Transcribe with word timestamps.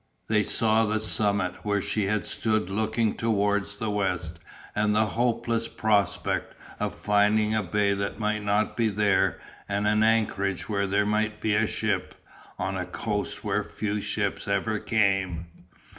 They 0.25 0.41
saw 0.43 0.83
the 0.87 0.99
summit 0.99 1.63
where 1.63 1.79
she 1.79 2.05
had 2.05 2.25
stood 2.25 2.71
looking 2.71 3.13
towards 3.15 3.75
the 3.75 3.91
west 3.91 4.39
and 4.75 4.95
the 4.95 5.05
hopeless 5.05 5.67
prospect 5.67 6.55
of 6.79 6.95
finding 6.95 7.53
a 7.53 7.61
bay 7.61 7.93
that 7.93 8.17
might 8.17 8.41
not 8.43 8.75
be 8.75 8.89
there 8.89 9.39
and 9.69 9.85
an 9.85 10.01
anchorage 10.01 10.67
where 10.67 10.87
there 10.87 11.05
might 11.05 11.39
be 11.39 11.53
a 11.53 11.67
ship, 11.67 12.15
on 12.57 12.75
a 12.77 12.87
coast 12.87 13.43
where 13.43 13.63
few 13.63 14.01
ships 14.01 14.47
ever 14.47 14.79
came. 14.79 15.45